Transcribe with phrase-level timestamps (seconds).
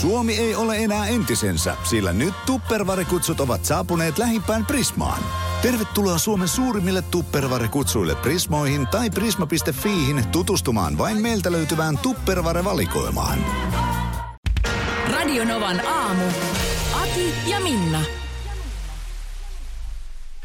[0.00, 5.22] Suomi ei ole enää entisensä, sillä nyt tuppervarikutsut ovat saapuneet lähimpään Prismaan.
[5.62, 13.38] Tervetuloa Suomen suurimmille tuppervarekutsuille Prismoihin tai prisma.fiihin tutustumaan vain meiltä löytyvään tuppervare-valikoimaan.
[15.12, 16.24] Radionovan aamu.
[17.02, 18.00] Ati ja Minna.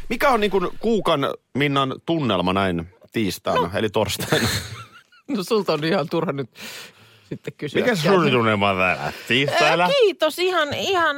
[0.08, 1.20] Mikä on niin kuin Kuukan
[1.54, 3.70] Minnan tunnelma näin tiistaina, no.
[3.74, 4.48] eli torstaina?
[5.28, 6.50] No sulta on ihan turha nyt
[7.36, 7.82] sitten kysyä.
[7.82, 9.88] Mikä sun tunnelma on täällä tiistaina?
[9.88, 11.16] Kiitos, ihan, ihan,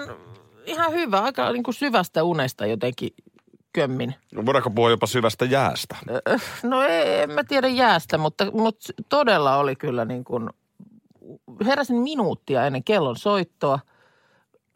[0.66, 1.20] ihan hyvä.
[1.20, 3.10] Aika niin kuin syvästä unesta jotenkin
[3.72, 4.14] kömmin.
[4.34, 5.96] No, voidaanko puhua jopa syvästä jäästä?
[6.62, 10.50] No ei, en mä tiedä jäästä, mutta, mutta todella oli kyllä niin kuin,
[11.66, 13.78] heräsin minuuttia ennen kellon soittoa,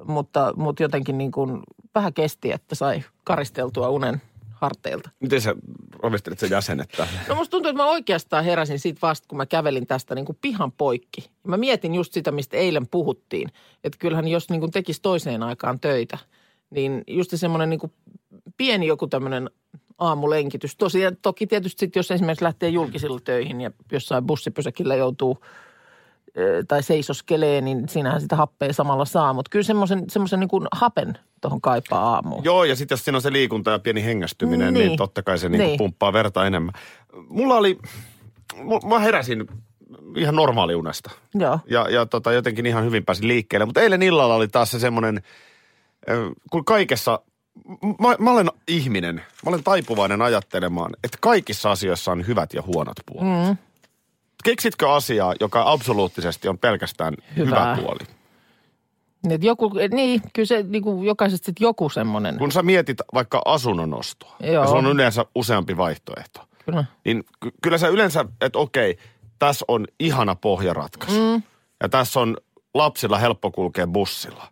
[0.07, 1.61] mutta, mutta jotenkin niin kuin
[1.95, 4.23] vähän kesti, että sai karisteltua unen
[4.61, 5.11] harteilta.
[5.21, 5.55] Miten sä
[6.03, 7.25] omistelit sen jäsenet tähän?
[7.29, 10.39] No musta tuntuu, että mä oikeastaan heräsin siitä vasta, kun mä kävelin tästä niin kuin
[10.41, 11.31] pihan poikki.
[11.47, 13.49] Mä mietin just sitä, mistä eilen puhuttiin.
[13.85, 16.19] Että kyllähän jos niin kuin tekisi toiseen aikaan töitä,
[16.71, 17.93] niin just semmoinen niin kuin
[18.57, 19.51] pieni joku tämmöinen
[19.99, 20.77] aamulenkitys.
[20.77, 25.39] Tosiaan toki tietysti sit, jos esimerkiksi lähtee julkisilla töihin ja jossain bussipysäkillä joutuu
[26.69, 29.33] tai seisoskelee, niin siinähän sitä happea samalla saa.
[29.33, 32.45] Mutta kyllä semmoisen, semmoisen niin kuin hapen tuohon kaipaa aamuun.
[32.45, 34.97] Joo, ja sitten jos siinä on se liikunta ja pieni hengästyminen, niin, Niin.
[34.99, 35.59] totta kai se niin.
[35.59, 35.79] Niin.
[35.79, 36.75] pumppaa verta enemmän.
[37.29, 37.79] Mulla oli,
[38.89, 39.47] mä heräsin
[40.17, 41.11] ihan normaaliunesta.
[41.35, 41.59] Joo.
[41.71, 43.67] Ja, ja tota, jotenkin ihan hyvin pääsin liikkeelle.
[43.67, 45.23] Mutta eilen illalla oli taas se semmoinen,
[46.51, 47.21] kun kaikessa,
[48.01, 52.97] mä, mä olen ihminen, mä olen taipuvainen ajattelemaan, että kaikissa asioissa on hyvät ja huonot
[53.07, 53.49] puolet.
[53.49, 53.57] Mm.
[54.45, 57.75] Keksitkö asiaa, joka absoluuttisesti on pelkästään Hyvää.
[57.75, 58.07] hyvä puoli?
[59.31, 62.39] Et joku, et niin, kyllä se niin kuin jokaisesta joku semmoinen.
[62.39, 64.53] Kun sä mietit vaikka asunnon ostoa, Joo.
[64.53, 66.85] ja sulla on yleensä useampi vaihtoehto, Kyllä.
[67.05, 68.99] niin ky- kyllä sä yleensä, että okei,
[69.39, 71.21] tässä on ihana pohjaratkaisu.
[71.21, 71.43] Mm.
[71.83, 72.37] Ja tässä on
[72.75, 74.49] lapsilla helppo kulkea bussilla.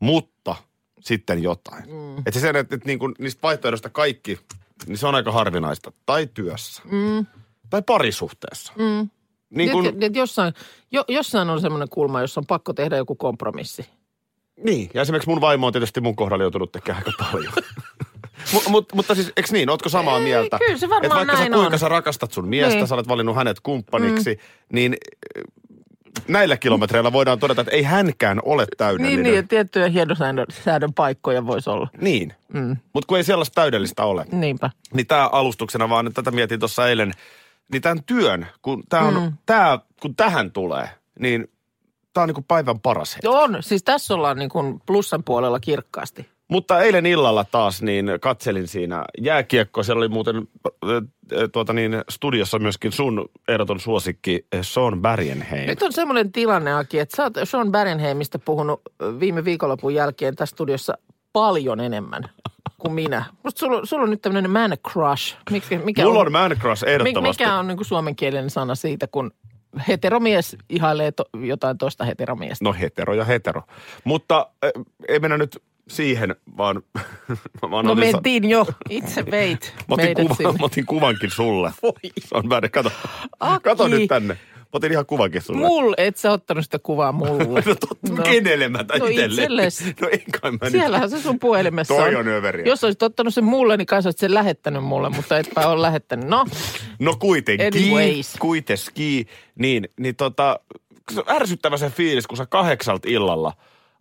[0.00, 0.56] Mutta
[1.00, 1.84] sitten jotain.
[1.90, 2.18] Mm.
[2.18, 4.38] Että se sen, että, että niin kuin niistä vaihtoehdoista kaikki,
[4.86, 5.92] niin se on aika harvinaista.
[6.06, 6.82] Tai työssä.
[6.90, 7.26] Mm.
[7.70, 8.72] Tai parisuhteessa.
[8.76, 9.10] Mm.
[9.50, 10.54] Niin, kun, et, et jossain,
[10.92, 13.86] jo, jossain on semmoinen kulma, jossa on pakko tehdä joku kompromissi.
[14.64, 17.52] niin, ja esimerkiksi mun vaimo on tietysti mun kohdalla joutunut tekemään aika paljon.
[18.52, 20.58] mut, mut, mutta siis, eikö niin, ootko samaa Ei, mieltä?
[20.58, 21.78] kyllä se varmaan että vaikka näin sä kuinka on.
[21.78, 22.88] sä rakastat sun miestä, Niin.
[22.88, 24.40] sä olet valinnut hänet kumppaniksi, mm.
[24.72, 24.96] niin
[25.38, 25.42] äh,
[26.28, 29.22] näillä kilometreillä voidaan todeta, että ei hänkään ole täydellinen.
[29.22, 31.88] Niin, niin, tiettyjä hienosäädön säädön paikkoja voisi olla.
[32.00, 32.32] Niin.
[32.52, 32.76] Mm.
[32.92, 34.70] Mutta kun ei sellaista täydellistä ole, Niinpä.
[34.94, 37.12] niin tämä alustuksena vaan, että tätä mietin tuossa eilen,
[37.72, 39.32] niin tämän työn, kun, tää on, mm.
[39.46, 40.88] tää, kun tähän tulee,
[41.18, 41.48] niin
[42.12, 43.28] tämä on niinku päivän paras hetki.
[43.28, 46.28] On, siis tässä ollaan niin kuin plussan puolella kirkkaasti.
[46.50, 49.82] Mutta eilen illalla taas niin katselin siinä jääkiekkoa.
[49.82, 50.42] Siellä oli muuten äh,
[50.92, 55.66] äh, tuota niin, studiossa myöskin sun ehdoton suosikki äh, Sean Bergenheim.
[55.66, 58.80] Nyt on semmoinen tilanne, Aki, että sä oot Sean Barenheimista puhunut
[59.20, 60.98] viime viikonlopun jälkeen tässä studiossa
[61.32, 62.22] paljon enemmän
[62.80, 63.24] kuin minä.
[63.42, 65.36] Musta sulla, sulla on nyt tämmöinen man crush.
[65.50, 67.44] Mikä, mikä Mulla on man crush ehdottomasti.
[67.44, 69.30] Mikä on niin kuin suomenkielinen sana siitä, kun
[69.88, 72.64] heteromies ihailee to, jotain toista heteromiestä?
[72.64, 73.62] No hetero ja hetero.
[74.04, 74.70] Mutta äh,
[75.08, 76.82] ei mennä nyt siihen, vaan...
[77.70, 78.66] vaan No mentiin jo.
[78.90, 81.72] Itse veit Mä otin, kuva, mä otin kuvankin sulle.
[81.82, 81.92] Voi.
[82.18, 82.70] Se on väärin.
[82.70, 82.92] Kato,
[83.40, 83.62] Aki.
[83.62, 84.36] kato nyt tänne.
[84.72, 85.66] Mä otin ihan kuvankin sulle.
[85.66, 87.62] Mulle, et sä ottanut sitä kuvaa mulle.
[87.66, 88.22] No totta, no.
[88.22, 89.42] kenelle mä tai no itselle?
[89.42, 89.94] itsellesi.
[90.00, 92.66] No ei kai mä Siellähän se sun puhelimessa Toi on överiä.
[92.66, 96.28] Jos olisit ottanut sen mulle, niin kai sä sen lähettänyt mulle, mutta etpä ole lähettänyt.
[96.28, 96.52] No, nyt.
[96.98, 97.66] No kuitenkin.
[97.66, 98.34] Anyways.
[98.38, 99.26] Kuitenkin.
[99.58, 100.60] Niin, niin tota,
[101.16, 103.52] on ärsyttävä se fiilis, kun sä kahdeksalta illalla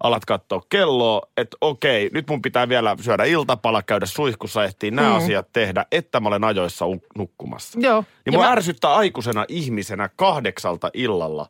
[0.03, 5.09] alat katsoa kelloa, että okei, nyt mun pitää vielä syödä iltapala, käydä suihkussa, ehtii nämä
[5.09, 5.15] mm.
[5.15, 6.85] asiat tehdä, että mä olen ajoissa
[7.17, 7.79] nukkumassa.
[7.81, 8.03] joo.
[8.25, 11.49] Niin mua mä- ärsyttää aikuisena ihmisenä kahdeksalta illalla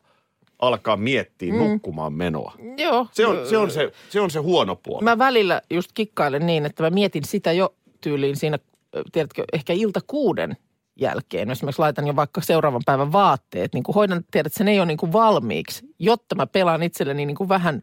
[0.58, 1.58] alkaa miettiä mm.
[1.58, 2.52] nukkumaan menoa.
[2.76, 3.06] Joo.
[3.12, 5.04] Se on, se, on se, se on se huono puoli.
[5.04, 8.58] Mä välillä just kikkailen niin, että mä mietin sitä jo tyyliin siinä,
[9.12, 10.56] tiedätkö, ehkä ilta kuuden
[11.00, 11.50] jälkeen.
[11.50, 14.86] Esimerkiksi laitan jo vaikka seuraavan päivän vaatteet, niin kuin hoidan, tiedät, että se ei ole
[14.86, 17.82] niin kuin valmiiksi, jotta mä pelaan itselleni niin kuin vähän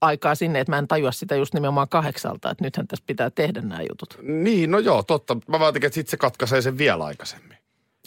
[0.00, 3.60] aikaa sinne, että mä en tajua sitä just nimenomaan kahdeksalta, että nythän tässä pitää tehdä
[3.60, 4.18] nämä jutut.
[4.22, 5.36] Niin, no joo, totta.
[5.48, 7.58] Mä vaan että sit se katkaisee sen vielä aikaisemmin.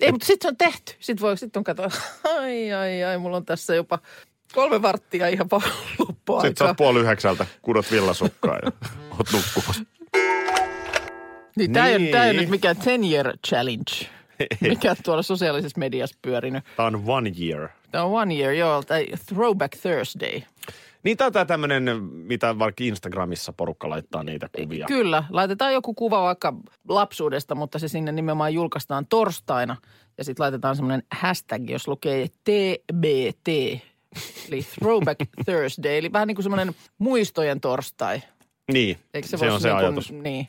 [0.01, 0.93] Ei, mutta sitten se on tehty.
[0.99, 1.89] Sitten voi, sitten on katsoa,
[2.39, 3.99] ai, ai, ai, mulla on tässä jopa
[4.53, 8.71] kolme varttia ihan pa- Sitten sä oot puoli yhdeksältä, kudot villasukkaa ja
[9.17, 9.83] oot nukkumassa.
[11.55, 12.15] Niin, tämä Niin.
[12.15, 13.91] ei ole nyt mikään 10 year challenge,
[14.61, 16.63] mikä on tuolla sosiaalisessa mediassa pyörinyt.
[16.77, 17.69] Tää on one year.
[17.91, 20.41] Tämä on one year, joo, tai Throwback Thursday.
[21.03, 24.85] Niin tää on tää tämmönen, mitä vaikka Instagramissa porukka laittaa niitä kuvia.
[24.87, 26.53] Kyllä, laitetaan joku kuva vaikka
[26.89, 29.77] lapsuudesta, mutta se sinne nimenomaan julkaistaan torstaina.
[30.17, 33.47] Ja sitten laitetaan semmoinen hashtag, jos lukee TBT,
[34.47, 38.21] Eli Throwback Thursday, eli vähän niin kuin semmoinen muistojen torstai.
[38.73, 40.11] Niin, Eikö se, se, on se niin kuin- ajatus.
[40.11, 40.47] Niin.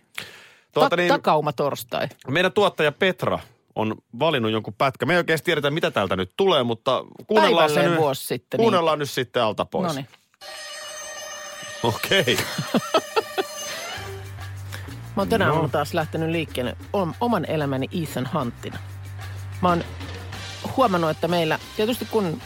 [0.72, 2.08] Tuota Ta- niin, Takauma torstai.
[2.28, 3.38] meidän tuottaja Petra
[3.76, 5.08] on valinnut jonkun pätkän.
[5.08, 7.98] Me ei oikeasti tiedetä, mitä täältä nyt tulee, mutta kuunnellaan se nyt.
[7.98, 8.62] vuosi sitten, niin.
[8.64, 9.86] Kuunnellaan nyt sitten alta pois.
[9.88, 10.08] No niin.
[11.82, 12.38] Okei.
[15.16, 15.52] Mä oon tänä No.
[15.52, 18.78] aamuna taas lähtenyt liikkeelle om- oman elämäni Ethan Huntina.
[19.62, 19.84] Mä oon
[20.76, 22.40] huomannut, että meillä, tietysti kun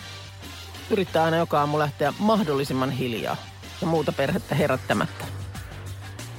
[0.91, 3.37] yrittää aina joka aamu lähteä mahdollisimman hiljaa
[3.81, 5.25] ja muuta perhettä herättämättä,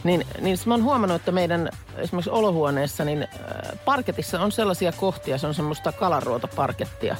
[0.07, 5.37] niin, niin mä oon huomannut, että meidän esimerkiksi olohuoneessa, niin äh, parketissa on sellaisia kohtia,
[5.37, 7.15] se on semmoista kalaruotoparkettia,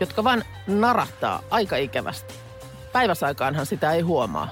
[0.00, 2.34] jotka vaan narahtaa aika ikävästi.
[2.92, 4.48] Päiväsaikaanhan sitä ei huomaa.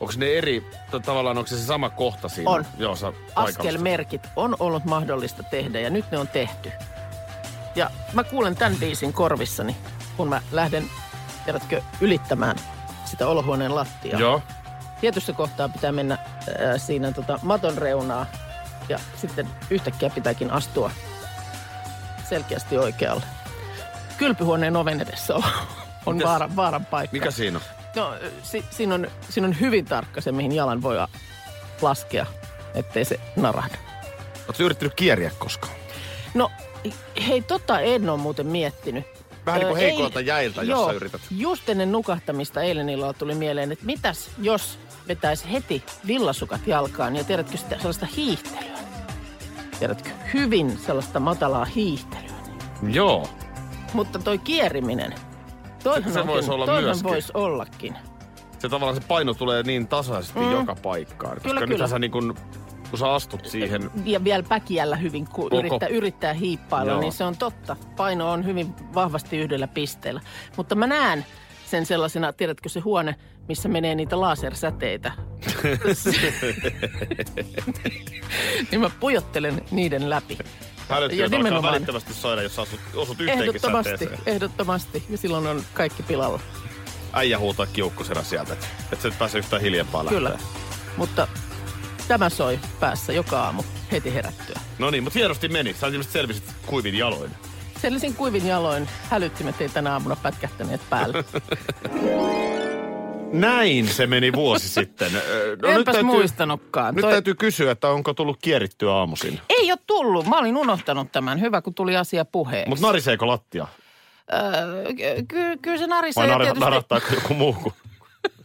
[0.00, 2.50] Onko ne eri, to- tavallaan onko se se sama kohta siinä?
[2.50, 2.66] On.
[2.78, 6.72] Joo, sä askelmerkit on ollut mahdollista tehdä ja nyt ne on tehty.
[7.74, 9.76] Ja mä kuulen tämän biisin korvissani,
[10.16, 10.84] kun mä lähden,
[11.44, 12.56] tiedätkö, ylittämään
[13.04, 14.20] sitä olohuoneen lattiaa.
[14.20, 14.42] Joo.
[15.02, 18.26] Tietyssä kohtaa pitää mennä äh, siinä tota, maton reunaa
[18.88, 20.90] ja sitten yhtäkkiä pitääkin astua
[22.28, 23.22] selkeästi oikealle.
[24.18, 25.42] Kylpyhuoneen oven edessä on,
[26.06, 26.28] on Mitäs?
[26.28, 27.16] vaaran, vaaran paikka.
[27.16, 27.64] Mikä siinä on?
[27.96, 30.96] No, si, siinä, on, siinä on hyvin tarkka se, mihin jalan voi
[31.80, 32.26] laskea,
[32.74, 33.78] ettei se narahda.
[34.46, 35.74] Oletko yrittänyt kieriä koskaan?
[36.34, 36.50] No,
[37.28, 39.04] hei, tota en ole muuten miettinyt.
[39.46, 41.20] Vähän niin kuin Ö, heikoilta ei- jäiltä, jos joo, sä yrität.
[41.30, 44.78] just ennen nukahtamista eilen illalla tuli mieleen, että mitäs jos
[45.08, 48.78] vetäisi heti villasukat jalkaan ja tiedätkö sitä sellaista hiihtelyä?
[49.78, 52.32] Tiedätkö, hyvin sellaista matalaa hiihtelyä.
[52.90, 53.28] Joo.
[53.92, 55.14] Mutta toi kieriminen,
[55.84, 57.10] toihan, Se onkin- voisi olla toihan myöskin.
[57.10, 57.94] voisi ollakin.
[58.58, 60.52] Se tavallaan se paino tulee niin tasaisesti Mm.
[60.52, 61.34] joka paikkaan.
[61.34, 61.86] Koska Kyllä, kyllä.
[61.86, 62.34] sä niin kun,
[62.92, 67.00] kun sä astut siihen, ja vielä päkiällä hyvin, kun Koko- yrittää, yrittää hiippailla, Joo.
[67.00, 67.76] niin se on totta.
[67.96, 70.20] Paino on hyvin vahvasti yhdellä pisteellä.
[70.56, 71.26] Mutta mä näen
[71.66, 73.14] sen sellaisena, tiedätkö se huone,
[73.48, 75.12] missä menee niitä lasersäteitä.
[78.70, 80.38] niin mä pujottelen niiden läpi.
[80.88, 80.96] Ja
[81.26, 84.20] alkaa välittömästi soida, jos asut, osut yhteenkin Ehdottomasti, säteeseen.
[84.26, 85.04] ehdottomasti.
[85.10, 86.40] Ja silloin on kaikki pilalla.
[87.12, 90.18] Äijä huutaa kiukkusena sieltä, että et sä nyt pääse yhtään hiljempaa lähteä.
[90.18, 90.38] Kyllä.
[90.96, 91.28] Mutta
[92.12, 93.62] tämä soi päässä joka aamu
[93.92, 94.60] heti herättyä.
[94.78, 95.74] No niin, mutta hienosti meni.
[95.74, 97.30] Sä ilmeisesti selvisit kuivin jaloin.
[97.82, 101.24] Sellisin kuivin jaloin, hälyttimet ei tänä aamuna pätkähtäneet päälle.
[103.32, 105.12] Näin se meni vuosi sitten.
[105.62, 106.94] No Enpäs muistanutkaan.
[106.94, 109.40] Nyt Toi- täytyy kysyä, että onko tullut kierittyä aamuisin.
[109.48, 110.26] Ei ole tullut.
[110.26, 111.40] Mä olin unohtanut tämän.
[111.40, 112.68] Hyvä, kun tuli asia puheeksi.
[112.68, 113.66] Mutta nariseeko lattia?
[114.32, 117.74] Öö, ky- ky- kyllä se narisee Vai nar- tietysti narattaako joku muu kuin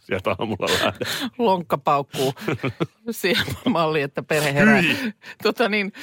[0.08, 1.06] sieltä aamulla lähde?
[1.38, 2.34] lonkka paukkuu
[3.12, 4.84] siihen malliin, että perhe herää.
[5.44, 5.94] Tota niin,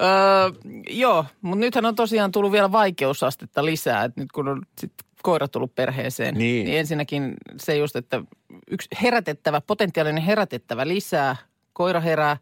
[0.00, 4.04] öö, joo, mutta nythän on tosiaan tullut vielä vaikeusastetta lisää.
[4.04, 4.92] Et nyt kun on sit
[5.22, 6.64] koira tullut perheeseen, Niin.
[6.66, 8.22] niin ensinnäkin se just, että
[8.70, 11.36] yksi herätettävä, potentiaalinen herätettävä lisää,
[11.72, 12.36] koira herää.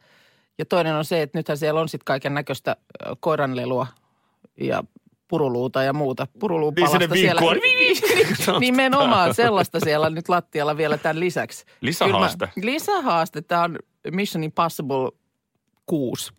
[0.58, 2.76] Ja toinen on se, että nythän siellä on sitten kaiken näköistä
[3.20, 3.86] koiranlelua
[4.60, 4.84] ja
[5.28, 6.26] puruluuta ja muuta.
[6.38, 7.40] Puruluun Niin sinne palasta siellä.
[7.40, 8.58] vinkkuu.
[8.60, 11.64] Nimenomaan sellaista siellä nyt lattialla vielä tämän lisäksi.
[11.80, 12.46] Lisähaaste.
[12.54, 13.42] Kyllä mä- lisähaaste.
[13.42, 13.78] Tämä on
[14.12, 15.10] Mission Impossible
[15.86, 16.32] 6.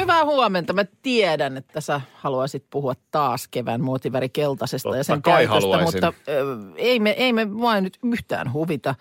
[0.00, 0.72] Hyvää huomenta.
[0.72, 5.54] Mä tiedän, että sä haluaisit puhua taas kevään muotiväri keltaisesta Totta ja sen kai käytöstä,
[5.68, 6.04] haluaisin.
[6.04, 8.94] mutta ö, ei, me, ei me vain nyt yhtään huvita.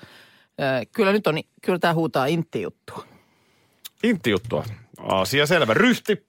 [0.61, 3.03] Ö, kyllä nyt on, kyllä tämä huutaa intti-juttua.
[4.03, 4.63] Intti juttua.
[4.97, 5.73] Asia selvä.
[5.73, 6.25] Ryhti.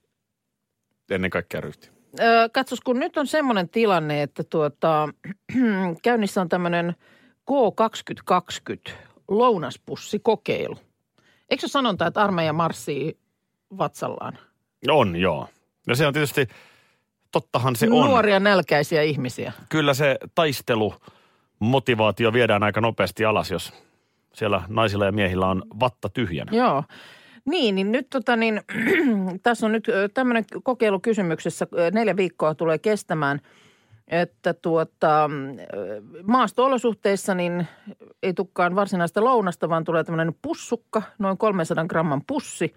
[1.11, 1.91] Ennen kaikkea ryhti.
[2.21, 5.09] Öö, katsos, kun nyt on semmoinen tilanne, että tuota,
[6.03, 6.95] käynnissä on tämmöinen
[7.51, 8.93] K2020
[9.29, 10.79] lounaspussikokeilu.
[11.51, 13.19] Eikö se sanonta, että armeija marssii
[13.79, 14.39] vatsallaan?
[14.89, 15.49] On, joo.
[15.87, 16.49] Ja se on tietysti,
[17.33, 17.91] tottahan se on.
[17.91, 19.53] Nuoria nälkäisiä ihmisiä.
[19.69, 20.95] Kyllä se taistelu,
[21.59, 23.73] motivaatio viedään aika nopeasti alas, jos
[24.33, 26.53] siellä naisilla ja miehillä on vatta tyhjänä.
[26.57, 26.85] Joo.
[27.47, 28.61] Niin, niin nyt tota niin,
[29.43, 31.67] tässä on nyt tämmöinen kokeilu kysymyksessä.
[31.93, 33.41] Neljä viikkoa tulee kestämään,
[34.09, 35.31] että tuota,
[36.23, 37.67] maasto-olosuhteissa niin
[38.23, 42.75] ei tukkaan varsinaista lounasta, vaan tulee tämmöinen pussukka, noin 300 gramman pussi,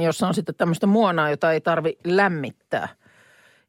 [0.00, 2.88] jossa on sitten tämmöistä muonaa, jota ei tarvi lämmittää.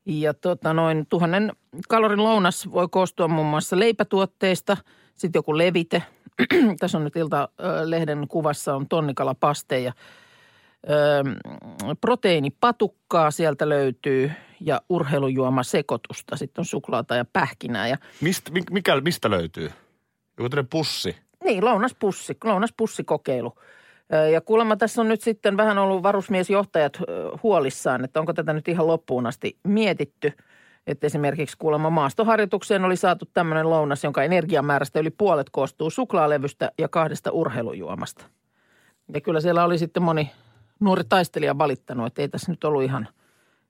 [0.05, 1.51] Ja tota noin tuhannen
[1.89, 4.77] kalorin lounas voi koostua muun muassa leipätuotteista,
[5.15, 6.03] sitten joku levite.
[6.79, 9.93] Tässä on nyt Ilta-lehden kuvassa on tonnikalapaste ja
[10.89, 11.23] ö,
[12.01, 16.37] proteiinipatukkaa sieltä löytyy ja urheilujuomasekoitusta.
[16.37, 19.71] Sitten on suklaata ja pähkinää ja Mist, mi- mikä, mistä löytyy?
[20.37, 21.15] Joku tämmöinen pussi.
[21.43, 23.55] niin, lounaspussi, lounaspussikokeilu.
[24.31, 26.97] Ja kuulemma tässä on nyt sitten vähän ollut varusmiesjohtajat
[27.43, 30.33] huolissaan, että onko tätä nyt ihan loppuun asti mietitty.
[30.87, 36.87] Että esimerkiksi kuulemma maastoharjoitukseen oli saatu tämmöinen lounas, jonka energiamäärästä yli puolet koostuu suklaalevystä ja
[36.87, 38.25] kahdesta urheilujuomasta.
[39.13, 40.31] Ja kyllä siellä oli sitten moni
[40.79, 43.07] nuori taistelija valittanut, että ei tässä nyt ollut ihan,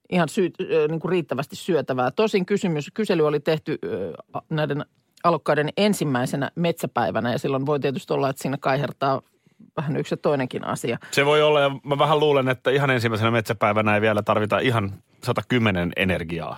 [0.09, 0.51] ihan syy,
[0.89, 2.11] niin kuin riittävästi syötävää.
[2.11, 3.79] Tosin kysymys, kysely oli tehty
[4.49, 4.85] näiden
[5.23, 9.21] alokkaiden ensimmäisenä metsäpäivänä ja silloin voi tietysti olla, että siinä kaihertaa
[9.77, 10.97] vähän yksi ja toinenkin asia.
[11.11, 14.91] Se voi olla, ja mä vähän luulen, että ihan ensimmäisenä metsäpäivänä ei vielä tarvita ihan
[15.23, 16.57] 110 energiaa.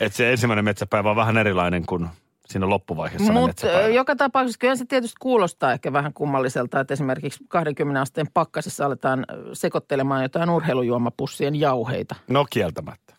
[0.00, 2.08] Että se ensimmäinen metsäpäivä on vähän erilainen kuin
[2.46, 3.88] siinä loppuvaiheessa Mutta metsäpäivä.
[3.88, 9.26] joka tapauksessa kyllä se tietysti kuulostaa ehkä vähän kummalliselta, että esimerkiksi 20 asteen pakkasessa aletaan
[9.52, 12.14] sekoittelemaan jotain urheilujuomapussien jauheita.
[12.28, 13.14] No kieltämättä.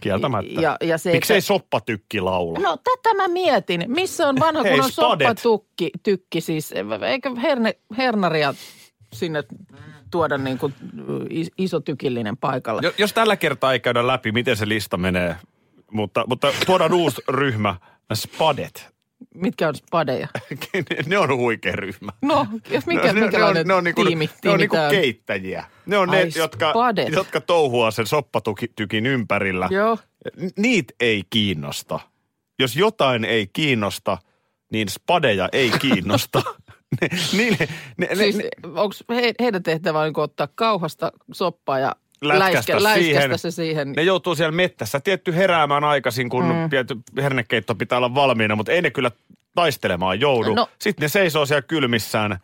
[0.00, 0.60] Kieltämättä.
[0.60, 2.58] Ja, ja se, Miksei että- soppatykki laula?
[2.58, 3.84] No tätä mä mietin.
[3.88, 5.28] Missä on vanha kunnon spadet.
[5.38, 6.74] soppatukki, tykki siis?
[7.08, 8.54] Eikö herne, hernaria
[9.12, 9.44] sinne
[10.10, 10.74] tuoda niin kuin
[11.30, 12.80] is- iso tykillinen paikalle?
[12.84, 15.36] Jo- Jos tällä kertaa ei käydä läpi, miten se lista menee,
[15.92, 17.76] mutta, mutta tuodaan uusi ryhmä,
[18.14, 18.96] Spadet.
[19.34, 20.28] Mitkä on spadeja?
[21.06, 22.12] ne on huikea ryhmä.
[22.22, 24.76] No, jos mikä, ne, minkälainen ne on, ne on niinku, tiimi, ne on tiimi niinku
[24.90, 25.64] keittäjiä.
[25.86, 27.12] Ne on Ai, ne, jotka, spadet.
[27.12, 29.68] jotka touhuaa sen soppatykin ympärillä.
[29.70, 29.98] Joo.
[30.56, 32.00] Niitä ei kiinnosta.
[32.58, 34.18] Jos jotain ei kiinnosta,
[34.72, 36.42] niin spadeja ei kiinnosta.
[37.00, 41.78] ne, niille, ne, ne, Siis ne, onko he, heidän tehtävä on niin ottaa kauhasta soppaa
[41.78, 41.96] ja
[42.28, 43.38] lätkästä läiskä, siihen.
[43.38, 43.92] se siihen?
[43.92, 47.22] Ne joutuu siellä mettässä tietty heräämään aikaisin, kun mm.
[47.22, 49.10] hernekeitto pitää olla valmiina, mutta ei ne kyllä
[49.56, 50.54] taistelemaan joudu.
[50.54, 50.68] No.
[50.80, 52.38] Sitten ne seisoo siellä kylmissään äh,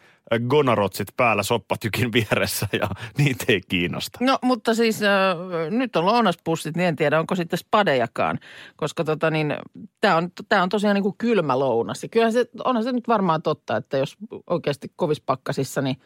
[0.49, 4.19] gonarotsit päällä soppatykin vieressä ja niitä ei kiinnosta.
[4.21, 5.37] No, mutta siis äh,
[5.71, 8.39] nyt on lounaspussit, niin en tiedä, onko sitten spadejakaan.
[8.77, 9.55] Koska tota niin,
[10.01, 12.03] tämä on, tää on tosiaan niin kuin kylmä lounas.
[12.03, 15.97] Ja kyllähän se, onhan se nyt varmaan totta, että jos oikeasti kovispakkasissa, niin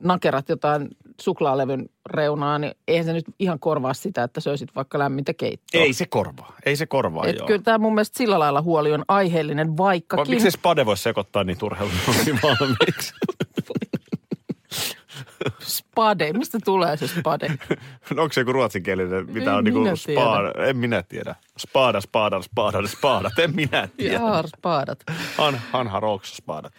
[0.00, 0.88] nakerat jotain
[1.20, 5.80] suklaalevyn reunaa, niin eihän se nyt ihan korvaa sitä, että söisit vaikka lämmintä keittoa.
[5.80, 7.46] Ei se korvaa, ei se korvaa Et joo.
[7.46, 10.30] kyllä tämä mun mielestä sillä lailla huoli on aiheellinen, Va- vaikkakin...
[10.30, 11.94] Miksi spade voi sekoittaa niitä urheilua
[12.42, 13.14] valmiiksi?
[15.60, 17.48] Spade, mistä tulee se spade?
[18.14, 20.64] no onko se joku ruotsinkielinen, mitä En on niinku minä spada?
[20.66, 21.34] En minä tiedä.
[21.58, 23.30] Spada, spada, spada, spada.
[23.38, 24.14] En minä tiedä.
[24.14, 24.98] Jaar, spadat.
[25.36, 26.72] Han, hanha rooksa spadat.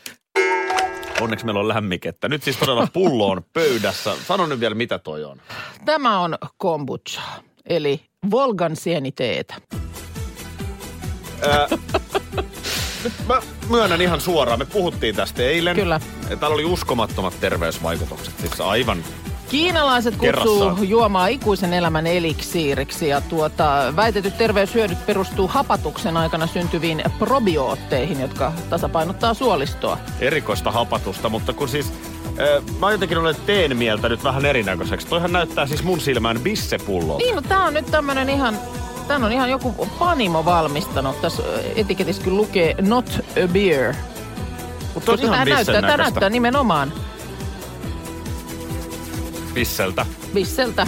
[1.22, 2.30] Onneksi meillä on lämmikettä.
[2.30, 4.16] Nyt siis todella pullo on pöydässä.
[4.28, 5.42] Sano nyt vielä, mitä toi on.
[5.86, 7.22] Tämä on kombucha,
[7.66, 9.56] eli Volgan sieniteetä.
[13.28, 14.60] Mä myönnän ihan suoraan.
[14.60, 15.76] Me puhuttiin tästä eilen.
[15.76, 16.00] Kyllä.
[16.40, 18.34] Täällä oli uskomattomat terveysvaikutukset.
[18.40, 19.04] Siis aivan
[19.50, 20.90] Kiinalaiset kutsuu Kerrassaan.
[20.90, 29.34] juomaa ikuisen elämän eliksiiriksi ja tuota, väitetyt terveyshyödyt perustuu hapatuksen aikana syntyviin probiootteihin, jotka tasapainottaa
[29.34, 29.98] suolistoa.
[30.20, 31.94] erikoista hapatusta, mutta kun siis...
[32.40, 35.08] Äh, mä jotenkin olen teen mieltä nyt vähän erinäköiseksi.
[35.08, 37.18] Toihan näyttää siis mun silmään bissepullo.
[37.18, 38.58] Niin, no tää on nyt tämmönen ihan,
[39.08, 41.22] tän on ihan joku panimo valmistanut.
[41.22, 41.44] Tässä
[41.76, 43.94] etiketissä kyllä lukee not a beer.
[44.94, 46.94] Mutta tää näyttää, tää näyttää nimenomaan
[49.56, 50.06] Bisseltä.
[50.34, 50.88] bisseltä.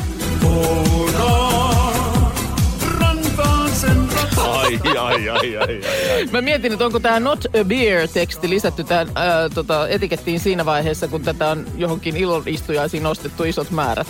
[4.38, 6.26] Ai, ai, ai, ai, ai, ai.
[6.32, 11.08] Mä mietin, että onko tämä not a beer-teksti lisätty tähän ää, tota, etikettiin siinä vaiheessa,
[11.08, 14.08] kun tätä on johonkin ilonistujaisiin nostettu isot määrät.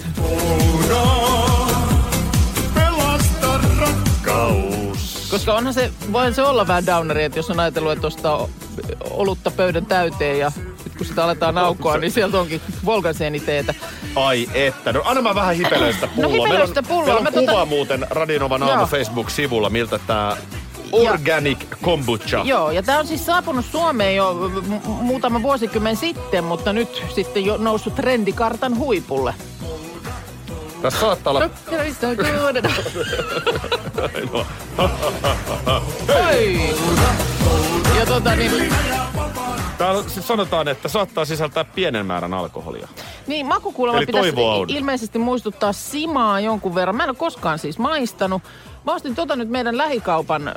[5.30, 8.48] Koska onhan se, voihan se olla vähän downeri, että jos on ajatellut, että ostaa
[9.10, 10.52] olutta pöydän täyteen ja
[10.98, 13.74] kun sitä aletaan aukoa, niin sieltä onkin volgansieniteetä.
[14.26, 14.94] Ai että.
[14.94, 16.32] No anna mä vähän hipelöä sitä pulloa.
[16.32, 17.06] hipelöi meillä on, sitä pulloa.
[17.06, 18.86] Meillä on Mä kuva tota- muuten Radinovan aamu Joo.
[18.88, 20.38] Facebook-sivulla, miltä tää
[20.92, 22.42] Organic Kombucha.
[22.44, 24.34] Joo, ja tämä on siis saapunut Suomeen jo
[24.68, 29.34] m- muutama vuosikymmen sitten, mutta nyt sitten jo noussut trendikartan huipulle.
[30.82, 31.50] Tässä saattaa olla...
[36.28, 36.60] Oi!
[38.00, 38.74] Ja tota niin,
[39.78, 42.88] Täällä siis sanotaan, että saattaa sisältää pienen määrän alkoholia.
[43.28, 44.34] Niin, makukuulemma Eli pitäisi
[44.68, 46.96] ilmeisesti muistuttaa Simaa jonkun verran.
[46.96, 48.42] Mä en ole koskaan siis maistanut.
[48.86, 50.54] Mä ostin tota nyt meidän lähikaupan ö,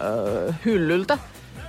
[0.65, 1.19] hyllyltä.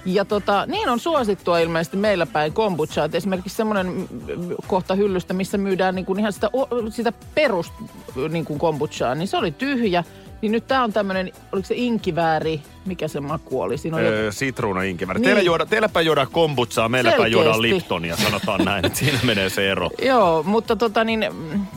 [0.06, 3.06] Ja tota, niin on suosittua ilmeisesti meillä päin kombuchaa.
[3.06, 4.08] Et esimerkiksi semmoinen mm,
[4.68, 6.50] kohta hyllystä, missä myydään niinku ihan sitä,
[6.90, 7.74] sitä perus
[8.30, 10.04] niinku kombuchaa, niin se oli tyhjä.
[10.42, 13.78] Niin nyt tää on tämmöinen, oliko se inkivääri, mikä se maku oli?
[13.78, 15.20] Siinä joku- Öö, sitruuna inkiväri.
[15.20, 15.26] Niin.
[15.26, 18.86] Teillä juoda, teilläpä juodaan kombutsaa, meilläpä juodaan Liptonia, sanotaan näin.
[18.86, 19.90] Että siinä menee se ero.
[20.06, 21.26] Joo, mutta tota niin,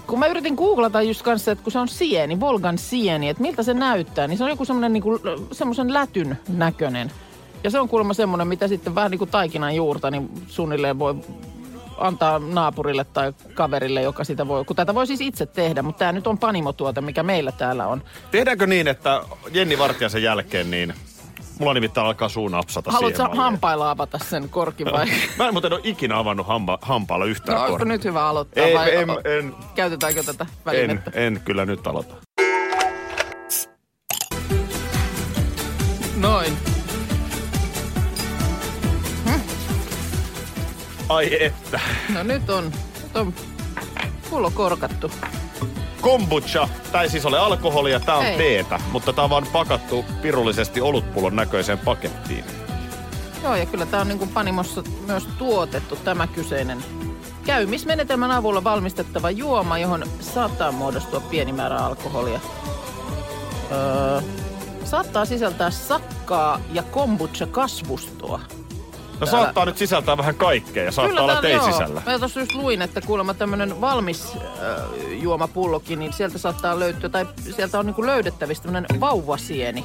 [0.06, 3.62] kun mä yritin googlata just kanssa, että kun se on sieni, Volgan sieni, että miltä
[3.62, 5.20] se näyttää, niin se on joku semmoinen niinku,
[5.52, 7.10] semmoisen lätyn näköinen.
[7.64, 11.14] Ja se on kuulemma semmoinen, mitä sitten vähän niin kuin taikinan juurta, niin suunnilleen voi
[11.98, 16.12] antaa naapurille tai kaverille, joka sitä voi, kun tätä voi siis itse tehdä, mutta tämä
[16.12, 18.02] nyt on panimotuote, mikä meillä täällä on.
[18.30, 19.22] Tehdäänkö niin, että
[19.52, 20.94] Jenni Vartiasen jälkeen niin...
[21.58, 25.06] Mulla nimittäin alkaa suu napsata Haluatko siihen hampailla avata sen korkin vai?
[25.38, 27.84] Mä en muuten ole ikinä avannut hampa, hampaalla yhtään No, korkkia.
[27.84, 31.10] nyt hyvä aloittaa Ei, vai en, en, käytetäänkö tätä en, välinettä?
[31.14, 32.14] en kyllä nyt aloita.
[36.16, 36.73] Noin.
[41.08, 41.80] Ai että.
[42.14, 42.64] No nyt on,
[43.02, 43.34] nyt on
[44.30, 45.10] pullo korkattu.
[46.00, 46.68] Kombucha,
[47.02, 48.38] ei siis ole alkoholia, tää on Ei.
[48.38, 52.44] teetä, mutta tää on vaan pakattu pirullisesti olutpullon näköiseen pakettiin.
[53.42, 56.84] Joo, ja kyllä tämä on niin kuin Panimossa myös tuotettu tämä kyseinen
[57.46, 62.40] käymismenetelmän avulla valmistettava juoma, johon saattaa muodostua pieni määrä alkoholia.
[63.72, 64.20] Öö,
[64.84, 68.40] saattaa sisältää sakkaa ja kombucha-kasvustoa.
[69.20, 71.72] No saattaa nyt sisältää vähän kaikkea ja saattaa olla tää- tei joo.
[71.72, 72.02] sisällä.
[72.06, 74.42] Mä tuossa just luin, että kuulemma tämmöinen valmis äh,
[75.22, 79.84] juomapullokin, niin sieltä saattaa löytyä, tai sieltä on niinku löydettävissä tämmöinen vauvasieni,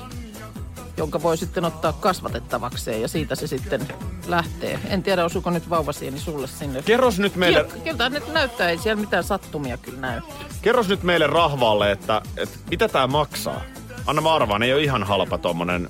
[0.98, 3.88] jonka voi sitten ottaa kasvatettavakseen ja siitä se sitten
[4.28, 4.80] lähtee.
[4.90, 6.82] En tiedä, osuuko nyt vauvasieni sulle sinne.
[6.82, 10.22] Kerros nyt meille, Kyllä, kyllä nyt näyttää, ei siellä mitään sattumia kyllä näy.
[10.62, 13.62] kerros nyt meille rahvaalle, että, että mitä tää maksaa.
[14.06, 15.90] Anna mä arvaan, ei ole ihan halpa tommonen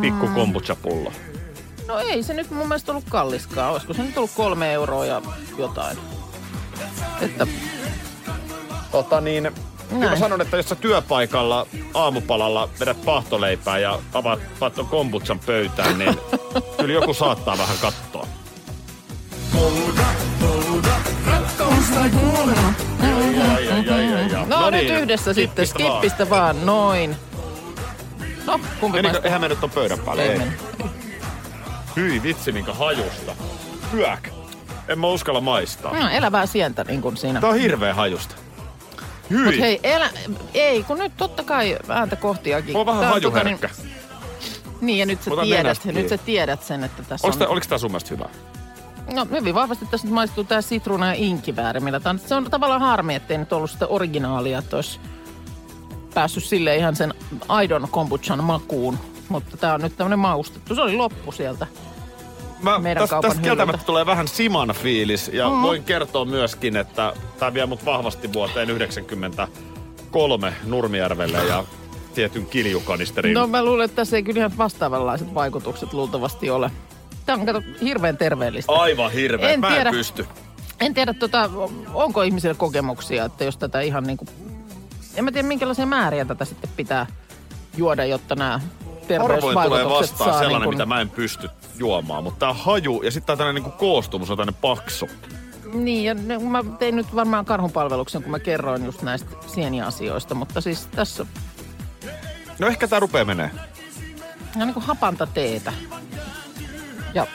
[0.00, 1.12] pikku kombucha-pullo.
[1.90, 3.72] No ei se nyt mun mielestä ollut kalliskaan.
[3.72, 5.22] Olisiko se nyt ollut kolme euroa ja
[5.58, 5.98] jotain.
[7.20, 7.46] Että
[8.92, 9.42] Tota niin,
[9.88, 10.18] kyllä mä Näin.
[10.18, 16.16] sanon, että jos sä työpaikalla aamupalalla vedät pahtoleipää ja avaat patton kombutsan pöytään, niin
[16.80, 18.26] kyllä joku saattaa vähän katsoa.
[23.50, 23.70] Ai.
[24.46, 26.66] No, nyt yhdessä sitten, skippistä vaan.
[26.66, 27.16] noin.
[28.46, 30.22] No, kumpi Menikö, eihän me nyt on pöydän päällä.
[30.22, 30.40] Ei Ei.
[31.96, 33.36] Hyi vitsi, minkä hajusta.
[33.92, 34.28] Hyök.
[34.88, 35.98] En mä uskalla maistaa.
[35.98, 37.40] No, elävää sientä niin kuin siinä.
[37.40, 38.34] Tää on hirveä hajusta.
[39.30, 39.44] Hyi.
[39.44, 40.10] Mut hei, elä,
[40.54, 42.72] ei, kun nyt totta kai ääntä kohtiakin.
[42.72, 43.70] Mulla on vähän hajuherkkä.
[43.82, 43.92] niin,
[44.80, 47.46] niin, ja nyt sä, Ota tiedät, nenästä nyt sä tiedät sen, että tässä Oliko, tää,
[47.46, 47.52] on...
[47.52, 48.28] oliko tää sun mielestä hyvä?
[49.12, 52.50] No hyvin vahvasti tässä nyt maistuu tää sitruuna ja inkivääri, millä tää on, se on
[52.50, 55.00] tavallaan harmi, ettei nyt ollut sitä originaalia, että olisi
[56.14, 57.14] päässyt sille ihan sen
[57.48, 58.98] aidon kombuchan makuun.
[59.30, 60.74] Mutta tää on nyt tämmönen maustettu.
[60.74, 61.66] Se oli loppu sieltä.
[62.62, 65.62] Mä, Meidän tästä, kaupan tästä kieltämättä tulee vähän Siman fiilis ja mm.
[65.62, 71.64] voin kertoa myöskin, että tämä vie mut vahvasti vuoteen 93 Nurmijärvelle ja
[72.14, 73.34] tietyn kiljukanisterin.
[73.34, 76.70] No mä luulen, että tässä ei kyllä ihan vastaavanlaiset vaikutukset luultavasti ole.
[77.26, 78.72] Tämä on kato, hirveän terveellistä.
[78.72, 79.50] Aivan hirveä.
[79.50, 79.90] En Mä tiedä.
[79.90, 80.26] en pysty.
[80.80, 81.50] En tiedä, tota,
[81.94, 84.28] onko ihmisillä kokemuksia, että jos tätä ihan niin kuin...
[85.14, 87.06] En mä tiedä, minkälaisia määriä tätä sitten pitää
[87.76, 88.60] juoda, jotta nämä
[89.18, 92.24] Harvoin tulee vastaan sellainen, niin kuin, mitä mä en pysty juomaan.
[92.24, 95.08] Mutta tää haju ja sitten tää tällainen niin koostumus on tänne paksu.
[95.72, 100.60] Niin, ja ne, mä tein nyt varmaan karhunpalveluksen, kun mä kerroin just näistä sieniasioista, mutta
[100.60, 101.26] siis tässä
[102.58, 103.50] No ehkä tää rupee menee.
[104.56, 105.72] on niin kuin hapanta teetä.
[107.14, 107.26] Ja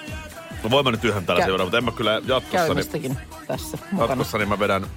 [0.63, 4.09] No voin mä nyt yhden tällaisen Kä- mutta en mä kyllä jatkossa, niin, tässä mukana.
[4.11, 4.87] jatkossa niin mä vedän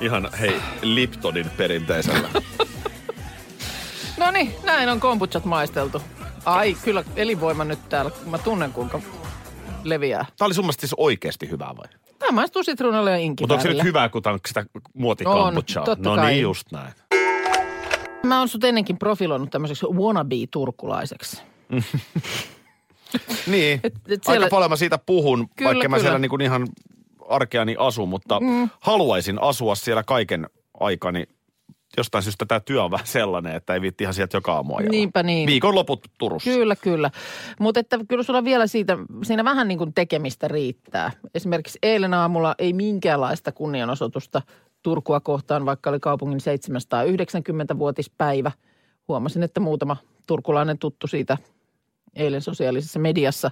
[0.00, 2.28] ihan hei Liptonin perinteisellä.
[4.22, 6.02] No niin, näin on kombuchat maisteltu.
[6.44, 8.10] Ai, kyllä elinvoima nyt täällä.
[8.26, 9.00] Mä tunnen, kuinka
[9.84, 10.26] leviää.
[10.38, 11.86] Tää oli sun mielestä siis oikeasti hyvää vai?
[12.18, 15.82] Tämä maistuu sitruunalle ja Mutta onko se nyt hyvää, kun tää on sitä muotikambuchaa?
[15.82, 16.92] On, totta No niin, just näin.
[18.26, 21.42] Mä oon sut ennenkin profiloinut tämmöiseksi wannabe-turkulaiseksi.
[23.46, 26.04] Niin, Et- et aika siellä- paljon mä siitä puhun, Kyllä, vaikka mä kyllä.
[26.04, 26.66] siellä niin kuin ihan
[27.28, 28.68] arkeani asu, mutta mm.
[28.80, 30.46] haluaisin asua siellä kaiken
[30.80, 31.24] aikani.
[31.96, 34.74] Jostain syystä tämä työ on vähän sellainen, että ei viitti ihan sieltä joka aamu.
[34.90, 35.46] Niinpä niin.
[35.46, 36.50] Viikonloput Turussa.
[36.50, 37.10] Kyllä, kyllä.
[37.60, 41.10] Mutta että kyllä sulla vielä siitä, siinä vähän niin kuin tekemistä riittää.
[41.34, 44.42] Esimerkiksi eilen aamulla ei minkäänlaista kunnianosoitusta
[44.82, 48.52] Turkua kohtaan, vaikka oli kaupungin 790-vuotispäivä.
[49.08, 51.38] Huomasin, että muutama turkulainen tuttu siitä
[52.16, 53.50] eilen sosiaalisessa mediassa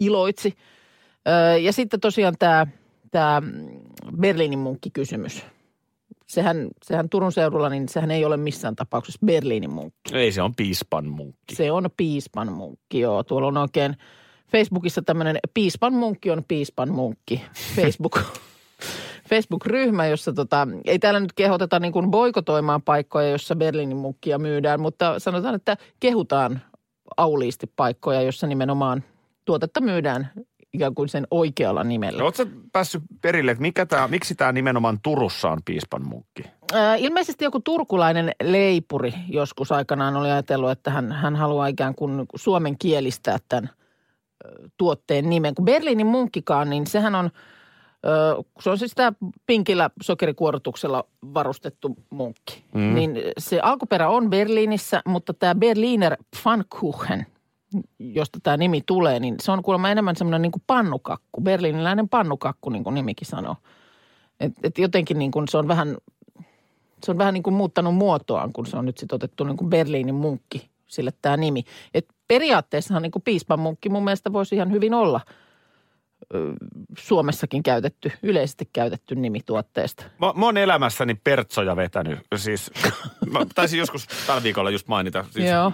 [0.00, 0.54] iloitsi.
[1.62, 2.66] Ja sitten tosiaan tämä,
[3.10, 3.42] tämä
[4.16, 5.44] Berliinin munkkikysymys.
[6.26, 10.16] Sehän, sehän Turun seudulla, niin sehän ei ole missään tapauksessa Berliinin munkki.
[10.16, 11.54] Ei, se on piispan munkki.
[11.54, 13.22] Se on piispan munkki, joo.
[13.22, 13.96] Tuolla on oikein
[14.52, 17.42] Facebookissa tämmöinen piispan munkki on piispan munkki.
[17.76, 18.20] Facebook,
[19.30, 24.80] Facebook-ryhmä, jossa tota, ei täällä nyt kehoteta niin kuin boikotoimaan paikkoja, jossa Berliinin munkkia myydään,
[24.80, 26.60] mutta sanotaan, että kehutaan
[27.16, 29.04] auliisti paikkoja, jossa nimenomaan
[29.44, 30.30] tuotetta myydään
[30.74, 32.18] ikään kuin sen oikealla nimellä.
[32.18, 36.44] No, Oletko päässyt perille, että mikä tää, miksi tämä nimenomaan Turussa on piispan munkki?
[36.72, 42.26] Ää, Ilmeisesti joku turkulainen leipuri joskus aikanaan oli ajatellut, että hän, hän haluaa ikään kuin
[42.34, 43.70] suomen kielistää tämän
[44.76, 45.54] tuotteen nimen.
[45.54, 47.30] Kun Berliinin munkkikaan, niin sehän on,
[48.60, 49.12] se on siis tämä
[49.46, 52.64] pinkillä sokerikuorotuksella varustettu munkki.
[52.74, 52.94] Mm.
[52.94, 57.26] Niin se alkuperä on Berliinissä, mutta tämä Berliner Pfannkuchen,
[57.98, 62.70] josta tämä nimi tulee, niin se on kuulemma enemmän semmoinen niin kuin pannukakku, berliiniläinen pannukakku,
[62.70, 63.56] niin kuin nimikin sanoo.
[64.40, 65.96] Et, et jotenkin niin kuin se on vähän,
[67.04, 69.70] se on vähän niin kuin muuttanut muotoaan, kun se on nyt sitten otettu niin kuin
[69.70, 71.64] Berliinin munkki sille tämä nimi.
[71.94, 75.20] Et periaatteessahan niin kuin piispan munkki mun mielestä voisi ihan hyvin olla
[76.98, 80.04] Suomessakin käytetty, yleisesti käytetty nimi tuotteesta.
[80.20, 82.18] Mä, mä oon elämässäni pertsoja vetänyt.
[82.36, 82.70] Siis,
[83.32, 85.24] mä taisin joskus tällä viikolla just mainita.
[85.30, 85.72] Siis Joo,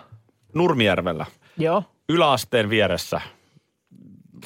[0.55, 1.27] Nurmijärvellä,
[1.59, 3.21] joo, yläasteen vieressä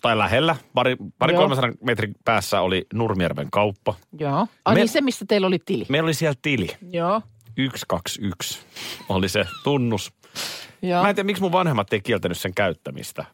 [0.03, 1.43] tai lähellä, pari, pari Joo.
[1.43, 3.95] 300 metrin päässä oli Nurmijärven kauppa.
[4.19, 4.47] joo.
[4.65, 5.87] Ai Me- niin se, missä teillä oli tili.
[5.89, 6.69] Meillä oli siellä tili.
[6.91, 7.23] Joo,
[7.57, 8.59] 121
[9.09, 10.13] oli se tunnus.
[10.83, 11.03] joo.
[11.03, 13.25] Mä en tiedä, miksi mun vanhemmat ei kieltänyt sen käyttämistä.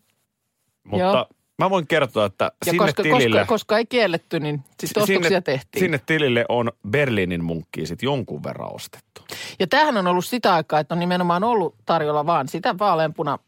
[0.84, 1.26] Mutta Joo.
[1.64, 3.38] Mä voin kertoa, että Ja sinne koska, tilille...
[3.38, 5.80] koska, koska ei kielletty, niin sitten ostoksia sinne, tehtiin.
[5.80, 9.22] sinne tilille on Berliinin munkkiin sit jonkun verran ostettu.
[9.58, 13.38] Ja tämähän on ollut sitä aikaa, että on nimenomaan ollut tarjolla vaan sitä vaaleanpuna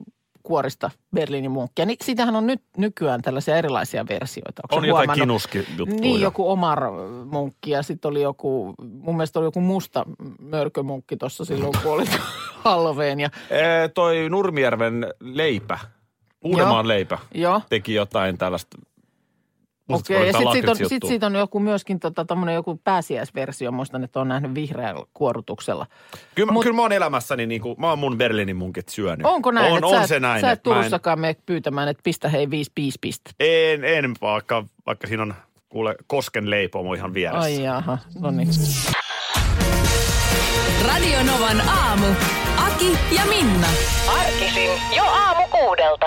[0.43, 1.87] kuorista Berliinin munkkia.
[1.87, 4.63] Niin sitähän on nyt nykyään tällaisia erilaisia versioita.
[4.63, 6.01] Onko On jotain kinuski-juttuja.
[6.01, 6.81] Niin, joku Omar
[7.25, 10.05] munkki ja sitten oli joku, mun mielestä oli joku musta
[10.39, 12.05] mörkömunkki tuossa silloin, kun oli
[12.65, 13.21] Halloween.
[13.21, 15.79] Ja, Ee, toi Nurmijärven leipä,
[16.45, 18.79] Uudenmaan leipä, joo, teki jotain tällaista
[19.89, 20.17] okei.
[20.21, 23.73] Ja jotain sitten siitä, on- sit siitä on joku myöskin tota, tommonen joku pääsiäisversio.
[23.73, 25.87] Muistan, että on nähnyt vihreällä kuorutuksella.
[26.35, 29.27] Kyllä, mä- Mut- kyllä mä oon elämässäni, niin kuin, mä oon mun Berliinin munkit syönyt.
[29.27, 30.41] Onko näin, On, että on sä, se näin.
[30.41, 33.35] sä et että mä en- Turussakaan mene pyytämään, että pistä hei viisi piisi pistettä.
[33.41, 35.35] En, en vaikka, vaikka siinä on
[35.69, 37.41] kuule kosken leipomo ihan vieressä.
[37.41, 38.49] Ai jaha, no niin.
[40.87, 42.07] Radio Novan aamu.
[42.67, 43.67] Aki ja Minna.
[44.21, 46.07] Arkisin jo aamu kuudelta.